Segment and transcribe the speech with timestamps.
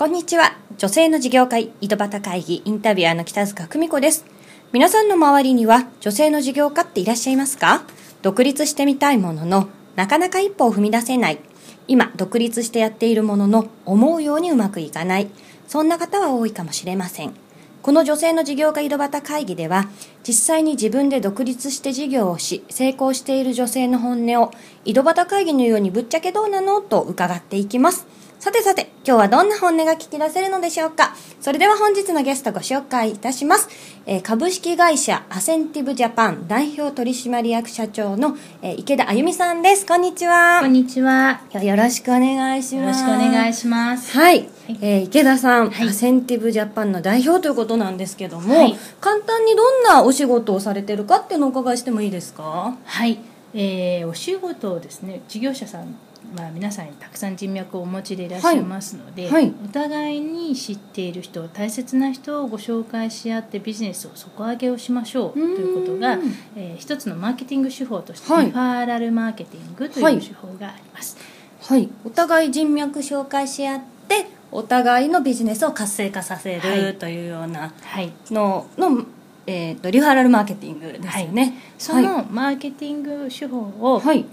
[0.00, 0.56] こんにちは。
[0.78, 4.24] 女性の事業会井戸端会議インタビュアーの北塚久美子です。
[4.72, 7.82] 皆さんの周りには女性の事業家っていらっしゃいますか？
[8.22, 11.38] 独立してみたいものの、なかなか一歩を踏み出せない。
[11.86, 15.28] 今、独立してやっているものの、思うようにうまくいかない。
[15.68, 17.34] そんな方は多いかもしれません。
[17.82, 19.90] この女性の事業家井戸端会議では、
[20.26, 24.50] 実際に自分で独立して事業をし、成功している女性の本音を、
[24.86, 26.80] 井戸端会議のようにぶっちゃけどうなの？
[26.80, 28.06] と伺っていきます。
[28.40, 31.14] さてさて、今日はどんな本音が聞き出せるのでしょうか？
[31.42, 33.68] それでは本日のゲストご紹介いたします。
[34.06, 39.84] えー株式会社アセンティブジャパン代表取締役社長の、えー池田あゆみさんです。
[39.84, 40.60] こんにちは。
[40.62, 41.42] こんにちは。
[41.52, 43.00] よろしくお願いしよろます。
[43.00, 44.16] しくお願いします。
[44.16, 44.48] はい、
[44.80, 52.74] えー池田さん、はいアセンティブジャパンの代表ということなんですけども、はい簡単にどんなお仕事をされてるかっていうのをお伺いしてもいいですか？
[52.82, 53.18] はい、
[53.52, 55.94] えーお仕事をですね、事業者さん、
[56.34, 59.54] まあ、皆さんにたくさん人脈をお持ちでいらっしゃいますので、はいはい。
[59.64, 66.18] お互いに知っている人大切な人をご紹介し合ってビジネスを底上げをしましょうということが
[66.56, 68.46] えー一つのマーケティング手法として、はい。
[68.46, 71.16] リファーラルマーケティングとはいいう手法があります。
[71.62, 71.88] はい。
[72.04, 76.80] お互い人脈紹介し合ってお互いのビジネスを活性化させはい。
[76.80, 78.12] るというようなはい。
[78.30, 79.04] のの、
[79.46, 84.24] えー、とリファラルマーケティングですよね、そのマーケティング手法をはい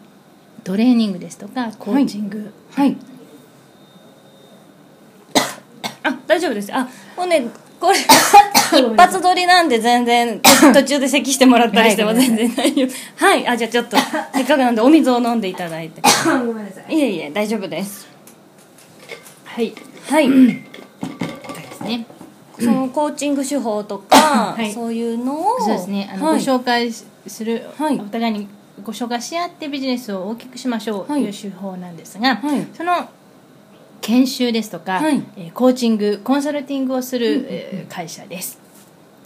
[0.67, 2.97] トレーニングですとかコーチング、はい。
[6.03, 6.75] あ大丈夫です。
[6.75, 6.83] あ
[7.15, 7.47] もうね
[7.79, 10.41] これ一発撮りなんで全然
[10.73, 12.19] 途中で咳してもらったりしてもはい。
[12.19, 13.25] 全然大丈夫。
[13.25, 13.47] はい。
[13.47, 13.95] あじゃあちょっと
[14.33, 16.01] せっかくなんでお水を飲んでいただいて。
[16.25, 16.93] ごめんなさい。
[16.93, 18.05] いえいえ大丈夫です。
[19.45, 19.73] はい。
[20.09, 20.27] はい。
[20.29, 20.65] で
[21.71, 22.05] すね。
[22.59, 24.17] そのコーチング手法とか、
[24.53, 24.73] はい。
[24.73, 26.09] そういうのをそうですね。
[26.13, 26.45] あの、はい。
[26.45, 27.97] ご紹介する、はい。
[27.97, 28.49] お互いに
[28.83, 31.23] ご紹介し合ってビジネスを大きくしましょうとはい。
[31.23, 32.67] いう手法なんですが、はい。
[32.73, 33.09] その
[34.01, 35.23] 研修ですとか、はい。
[35.35, 38.59] えーコーチングコンサルティングをする、えー会社です。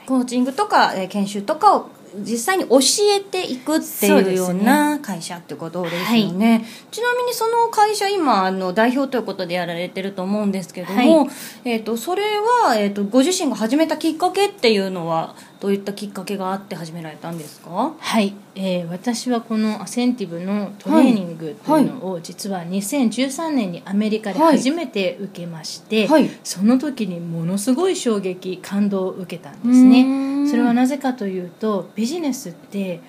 [0.05, 2.79] コーチングとか、えー研修とかを実際に教
[3.15, 6.65] えていくっていうような会社ってことですよね。
[6.91, 11.29] ちなみにその会社今あの代表ということでやられてると思うんですけども、はい。
[11.63, 12.23] えー、とそれ
[12.65, 17.93] は、えー、とご自身が始めたきっかけっていうのはどういったきっかけがあって始められたんですか？
[17.97, 26.29] はい、えー私はこのアセンティブのトレーニングというのを実は2013年にアメリカではい初めて受けまして、はい。
[26.43, 30.43] その時にものすごい衝撃感動を受けたんですね。
[30.43, 30.49] ん。
[30.49, 32.99] それはなぜかというとビジネスって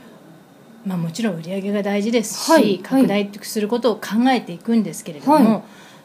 [0.85, 2.81] まあ、もちろん売り上げが大事ですし、はい。
[2.81, 5.62] 拡大することを考えていくんですけれども、はい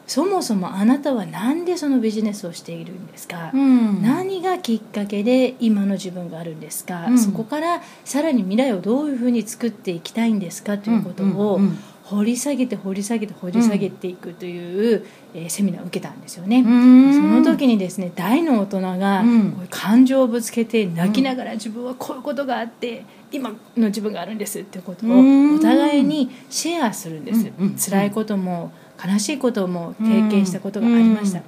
[0.08, 4.02] そもそもあなたは何でそのビジネスをしているんですか、うん。
[4.02, 7.18] 何がきっかけで今の自分があるんですか、うん。
[7.18, 10.78] そこからさらに未来をどういうふうに作っていきたいんですか？
[10.78, 11.78] ということうんをうんうん。
[12.04, 15.04] 掘り下げて掘り下げて掘り下げていくという、
[15.34, 16.60] えーセミナーを受けたんですよね。
[16.60, 17.12] うん。
[17.12, 19.52] その時にですね大の大人がうん。
[19.52, 25.56] こういう感情をぶつけて泣きながら自分はこういうことがあって今の自分があるんですってことをうん。
[25.56, 27.52] お互いにシェアするんです。
[27.58, 27.76] うんうん。
[27.76, 28.72] 辛いことも
[29.04, 31.38] 悲しいことも経験したことがありました。
[31.38, 31.44] うん。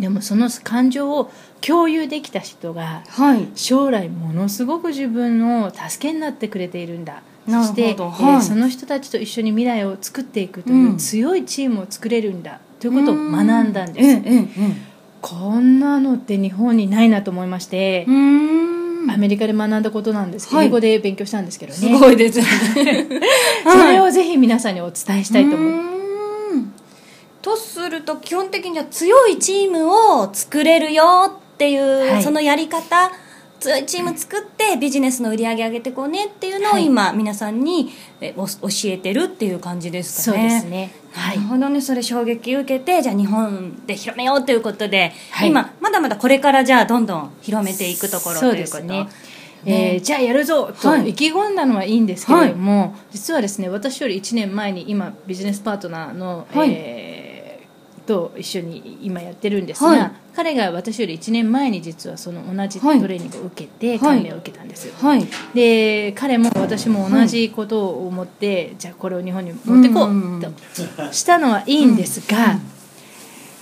[0.00, 3.48] でもその感情を共有できた人がはい。
[3.54, 7.22] 将来ものすごく自分の助けになってくれているんだ。
[7.46, 10.96] そして、えーはいその人たちと一緒に未来を作っていくといううん。
[10.96, 12.60] 強いチームを作れるんだ。
[12.80, 14.92] ということを学んだんです、ええええ。
[15.20, 20.66] こんなのって日本にないなと思いましてアメリカで学んだことなんですけど、はい。
[20.66, 21.78] 英語で勉強したんですけどね。
[21.78, 22.40] すごいです
[23.62, 25.91] それをぜひ皆さんにお伝えしたいと思う、うーん
[27.42, 31.04] とすると基本的には強いチームを作れるよ
[31.54, 32.22] っていう、はい。
[32.22, 33.10] そのやり方
[33.60, 36.86] 強いチーム作ってビジネスの売り上げ上げてこうねっていうのをはい。
[36.86, 40.48] 今皆さんにえお教えてるっていう感じですそうかね。
[40.48, 40.94] ですね。
[41.12, 41.36] はない。
[41.36, 41.80] るほどね。
[41.80, 45.48] それ衝撃受けてじゃあ日本で広めようということで、はい。
[45.48, 48.76] 今まだまだこれからじゃあどんどん広めていくところとそういうこと。
[48.76, 49.08] ですね。
[49.64, 51.10] えねーじゃあやるぞとはい。
[51.10, 56.70] 意気込んだのはいいんですけれども、実はですね私より1年前に今ビジネスパートナーの、はい。
[56.72, 57.11] えー
[58.06, 60.12] と一緒に今やってるんですが、はい。
[60.34, 63.00] 彼が私より1年前に実はその同じトはい。
[63.00, 63.98] レーニングを受けてはい。
[63.98, 65.26] 感銘を受けたんですよ、はい。
[65.54, 72.58] で彼も私も同じことを思って、じゃあこれを日本に持ってこうんうとしたのはいいんですが、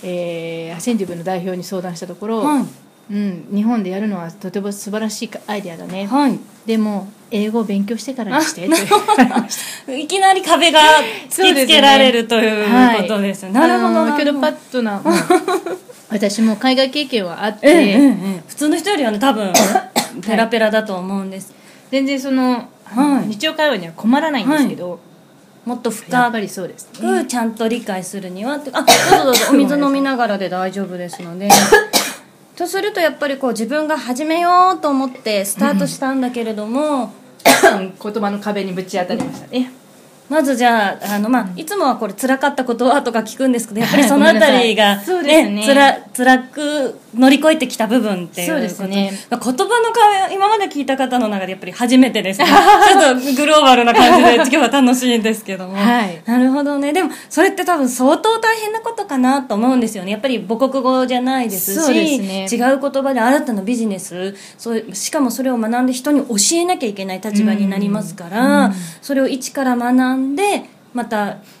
[0.03, 2.65] えーアセンティブの代表に相談したところ、はい
[3.09, 6.39] うん、日本でやるのはとても素晴らしいアイデアだね、はい。
[6.65, 8.67] でも英語を勉強してからにして。
[9.97, 10.79] いきなり壁が
[11.29, 13.43] 突きつけられるということです。
[13.43, 13.51] ね。
[13.51, 13.87] なるほど。
[13.87, 14.23] あのなるほど。
[14.23, 15.11] キョドパットナーも
[16.09, 19.51] 私も海外経験はあって、えええ普通の人よりはね多分
[20.21, 21.53] ペラペラだと思うんです。
[21.89, 23.29] 全然その、はい。
[23.29, 24.99] 日常会話には困らないんですけど、
[25.65, 27.23] もっとや深りそうですね。
[27.23, 28.71] くちゃんと理解するにはって。
[28.73, 29.45] あどうぞどうぞ。
[29.51, 31.49] お水飲みながらで大丈夫ですので
[32.55, 37.13] とするとやっぱりこう自分が始めようと思ってスタートしたんだけれども、
[37.43, 39.71] 言葉の壁にぶち当たりましたね。
[40.29, 45.63] まずじゃああの、まあ、いつもはこれ辛かったことはとか聞くんですけどやっぱりそのあたりが、はいごめんなさいそうですね。
[45.65, 49.11] つら辛く乗り越えてきた部分っていうそうですね。
[49.29, 52.45] 言葉の壁今まで聞いた方の中でやっぱり初めてですね。
[52.47, 56.21] ちょっとグローバルな感じで 今日は楽しいんですけども、はい。
[56.25, 56.91] なるほどね。
[56.91, 60.11] でもそれって多分相当大変なことかなと思うんですよね。
[60.11, 62.47] やっぱり母国語じゃないですしね。
[62.51, 64.35] 違う言葉で新たなビジネス。
[64.57, 71.37] そうしかもそれを学んで人に教えなきゃいけない立場になりますから、それを一から学んでまた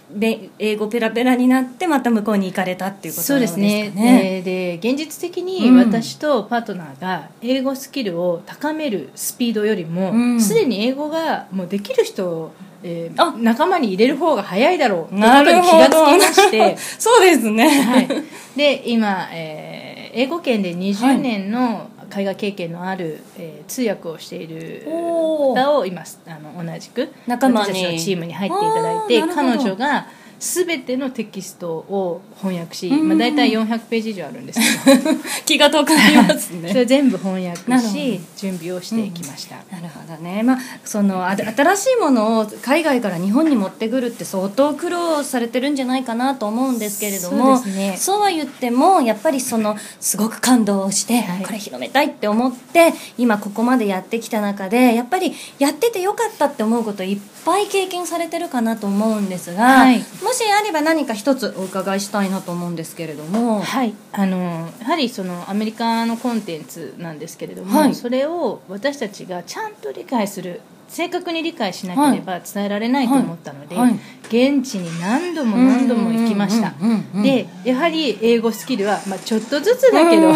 [0.59, 4.41] 英語ペラペラになってまた向こうに行かれたっていうことですかですねね。
[4.43, 12.51] でで現実的にうん私とパートナーが英語スキルを高めるスピードよりもうんすで、に英語がもうできる人を、
[12.83, 16.77] えーあ仲間に入れる方が早いだろうというなるほどことに気がつきまして。
[16.99, 17.69] そうですね。
[17.69, 18.07] はい、
[18.55, 30.07] で今、えー英語圏で20年の海外経験のある、えー通訳をしている方を今あの同じく仲間のチームに入っていただいて彼女が
[30.41, 33.09] 全てのテキストを翻訳し、うん。
[33.09, 35.11] まあ、大体400ページ以上あるんですけど。
[35.45, 36.73] 気が遠くなりますそね。
[36.73, 47.95] れ全部翻訳し準備をしていきました、なるほどね、まあ、そのあ新しいものを海外から日本に持ってくるって相当苦労されてるんじゃないかなと思うんですけれどもそうね。
[47.99, 51.43] そうは言ってもやっぱりそのすごく感動をして、はい。
[51.43, 59.99] これ広めたいって思って今ここまでやってきた中でやっぱりやっててよかったって思うこといっぱい経験されてるかなと思うんですが、はい。
[59.99, 63.61] もしあれば何か一つお伺いしたいなと思うんですけれども。
[63.61, 67.95] はい、あのやはりそのアメリカのコンテンツなんですけれども、はい。
[67.95, 73.91] それを私たちがちゃんと理解する正確に理解しなければ伝えられないと思ったので、はい。
[73.91, 73.99] はい
[74.31, 76.73] 現地に何度も何度も行きました。
[76.79, 80.31] うんうんうんうんでやはり英語スキルは、まあ、ちょっとずつだけど、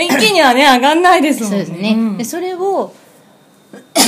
[0.00, 2.94] 一気にはね上がんないですもんそうですね、んでそれを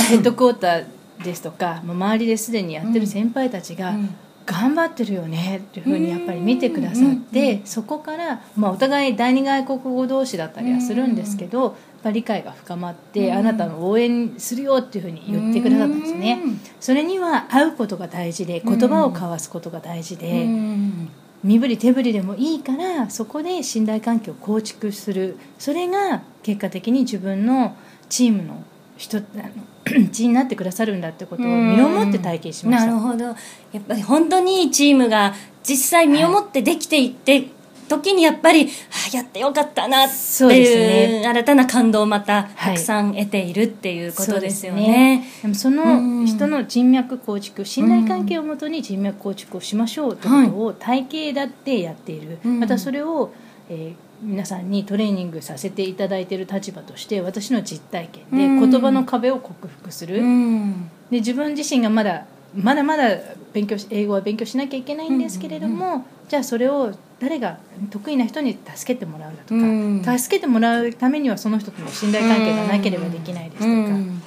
[0.09, 0.85] ヘッドクォーター
[1.23, 4.15] ですとか、まあ周りですでにやってる先輩たちが、うん
[4.45, 11.73] 頑張ってるよねっていうふうにやっぱり見てくださって、そこから、まあ、お互い第二外国語同士だったりはするんですけど、やっ
[12.03, 16.59] ぱ理解が深まって、あなたの応援するよっていうふうに言ってくださったんですね、うん。
[16.79, 21.09] それには会うことが大事で言葉を交わすことが大事で、うん。
[21.43, 25.37] 身振り手振りでもいいからそこで信頼関係を構築する。
[25.57, 27.75] それが結果的に自分の
[28.09, 28.63] チームの
[29.01, 32.85] 人あの 一員になってくださるんだってことを身をもって体験しました。
[32.87, 33.25] なるほど。
[33.25, 33.33] や
[33.79, 35.33] っぱり本当にいいチームが
[35.63, 37.47] 実際身をもってできていって、
[37.89, 38.67] 時にやっぱり、あ
[39.13, 41.27] あやってよかったなっていうね。
[41.27, 42.75] 新たな感動をまたはい。
[42.75, 45.25] たくさん得ているっていうことですよそうね。
[45.41, 52.59] でもその人の人脈構築信頼関係をもとに人脈構築をしましょうということを体系だってやっている、うん。
[52.59, 53.31] またそれを、
[53.69, 58.69] えー皆さんにトレーニングさせていただいている立場として私の実体験でうん。
[58.69, 60.89] 言葉の壁を克服する、うん。
[61.09, 63.17] で自分自身がまだまだまだ
[63.53, 67.59] 勉強し英語は勉強しなきゃいけないんですけれども、じゃあそれを誰が
[67.89, 70.03] 得意な人に助けてもらうだとか、うん。
[70.03, 74.21] 助けてもらうためにはその人との信頼関係がなければできないですとか、うん。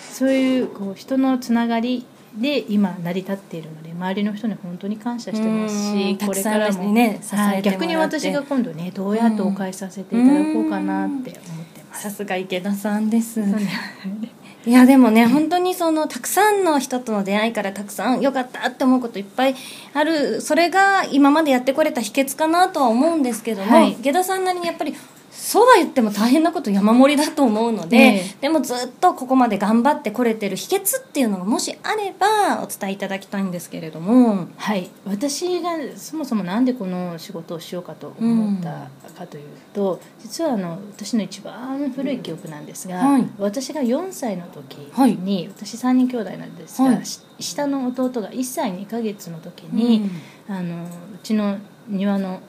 [0.00, 2.04] そういうこう人のつながり
[2.36, 12.02] で今成り立っているので周りの人に本当に感謝してますうんしこれからも、ねはい逆に私が今度ねどうやってお返しさせていただこうかなって思ってます。
[12.02, 13.40] さすが池田さんです。
[14.66, 19.54] いやでもね本当にそのたくさんの人との出会いからたくさん良かったって思うこといっぱい
[19.92, 24.94] あるそれが今までやってこれた秘訣かなとは思うんですけども、はい池田さんなりにやっぱり
[25.36, 28.36] そうは言っても大変なこと山盛りだと思うので、ええ。
[28.40, 34.46] でもずっとここまで頑張ってこれてる秘訣っていうのがもしあればお伝えいただきたいんですけれども。
[34.56, 38.88] はい、私がそもそもなんでこの仕事をしようかと思った
[39.18, 43.26] かというと、実はあの私の一番古い記憶なんですが、はい。
[43.38, 45.16] 私が4歳の時はい。
[45.16, 47.04] に、私3人兄弟なんですが、はい。
[47.04, 50.08] し下の弟が1歳2ヶ月の時に、
[50.48, 50.88] あのう
[51.22, 52.40] ちの庭の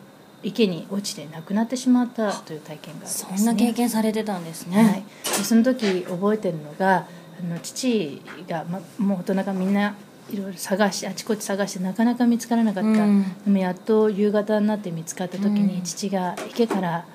[0.45, 4.83] 池に落ちて亡くなってしまったという体験があるんです、ね、そんな経験されてたんですね。
[4.83, 7.07] はい、でその時覚えてるのが
[7.39, 9.95] あの父が、ま、もう大人がみんな
[10.31, 13.23] いろいろ探しあちこち探してなかなか見つからなかった、うん。
[13.43, 15.81] でもやっと夕方になって見つかった時に、うん。
[15.81, 17.05] 父が池から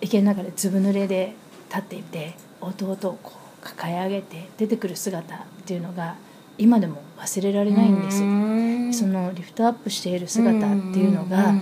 [0.00, 1.34] 池の中でずぶ濡れで
[1.68, 6.16] 立っていて弟をこう抱え上げて出てくる姿っていうのが
[6.56, 8.94] 今でも忘れられないんです、うん。
[8.94, 11.54] そのリフトアップしている姿っていうのが、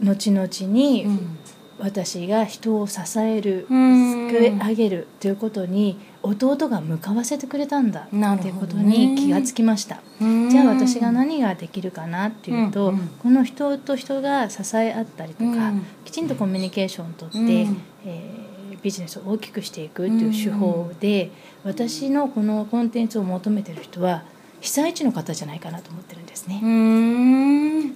[0.00, 1.38] 後々に、うん。
[1.78, 4.30] 私が人を支えるうん。
[4.30, 10.00] 救い上げるということに弟が向かわせてくれたんだっていうことに気がつきました。
[10.20, 10.48] うん。
[10.48, 13.08] じゃあ私が何ができるかなっていうと、うんうん。
[13.22, 15.86] この人と人が支え合ったりとか、うん。
[16.04, 17.46] きちんとコミュニケーションをとって、うん。
[18.06, 18.46] えー
[18.82, 21.32] ビジネスを大きくしていくっていう手法で、
[21.64, 24.22] 私のこのコンテンツを求めてる人は
[24.60, 26.60] 被災地の方じゃないかなと思ってるんですね。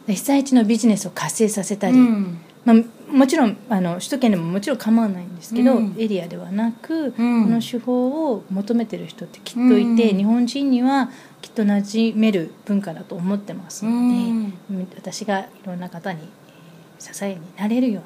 [0.06, 2.38] 被災地のビジネスを活性させたり、うん。
[2.64, 2.76] まあ、
[3.12, 5.94] もちろんあの首都圏でももちろん構わないんですけど、うん。
[5.98, 7.44] エリアではなく、うん。
[7.44, 10.18] この手法を求めてる人ってきっといて、うん。
[10.18, 14.88] 日本人にはきっと馴染める文化だと思ってますので、うん。
[14.96, 18.02] 私がいろんな方にえー支えになれるよ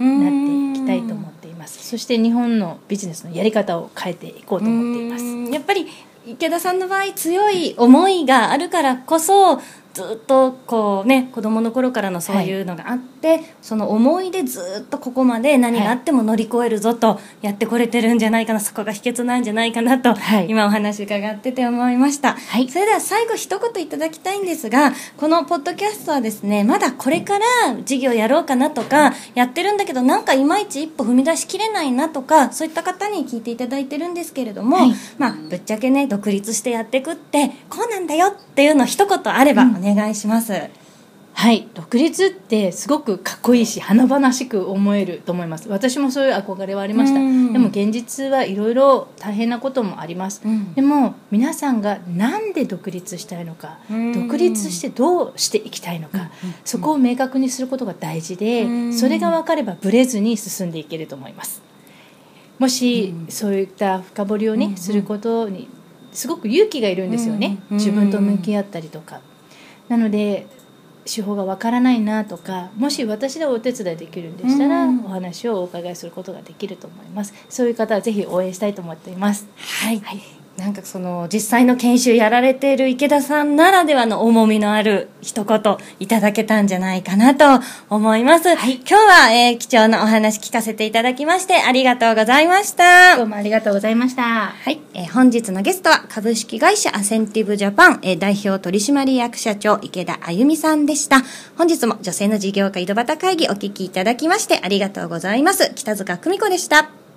[0.00, 5.24] うにうんなっていきたいと思っています、そして日本のビジネスのやり方を変えていこうと思っています。
[5.24, 5.50] うん。
[5.50, 5.88] やっぱり
[6.30, 9.62] 池田さんの場合強い思いがあるからこそ
[9.94, 20.48] ずっとこうね子供の頃からのそういうのがあって、その思いでずっとここまで何があっても乗り越えるぞとやってこれてるんじゃないかなそこが秘訣なんじゃないかなと、はい。
[20.48, 22.68] 今お話伺ってて思いました、はい。
[22.68, 27.44] それでは最後一言いただきたいんですがこのポッドキャストはですねまだこれから
[27.84, 34.92] 事業やろうかなとかやってるんだけどなんかいまいち一歩踏み出しきれないなとかそういった方に聞いていただいてるんですけれども、はい。
[35.18, 40.52] まあぶっちゃけね独立してやっていくってこうなんだよっていうの一言あればお願いします、
[41.32, 41.68] はい。
[41.72, 45.68] 独立ってすごくかっこいいし華々しく思えると思います。
[45.68, 47.20] 私もそういう憧れはありました。
[47.20, 47.52] うん。
[47.52, 50.74] でも現実はいろいろ大変なこともあります、うん。
[50.74, 54.12] でも皆さんがなんで独立したいのかうん。
[54.12, 56.30] 独立してどうしていきたいのか
[56.64, 58.92] そこを明確にすることが大事でうん。
[58.92, 61.62] それが分かればブレずに進んでいけると思います。
[62.58, 63.30] もしうん。
[63.30, 64.76] そういった深掘りをね、うん。
[64.76, 65.68] することに
[66.12, 67.76] すごく勇気がいるんですよね、うん。
[67.76, 69.20] 自分と向き合ったりとか
[69.88, 70.46] なので
[71.04, 75.04] 手法がわからないなとかもし私でお手伝いできるんでしたら、うん。
[75.04, 77.32] お話をお伺いすることができると思います。
[77.48, 79.48] そういう方はぜひ応援したいと思っています。
[79.56, 80.02] はい、
[80.58, 101.22] なんかその実際の研修やられている池田さんならではの重みのある一言いただけたんじゃないかなと思います、今日は、えー貴重なお話聞かせていただきましてありがとうございましたどうもありがとうございましたはい、えー本日のゲストは株式会社アセンティブジャパン、えー代表取締役社長池田あゆみさんでした。
[101.56, 105.72] 本日も女性の事業家井戸端会議お聞きいただきましてありがとうございます。
[105.74, 107.07] 北塚久美子でした。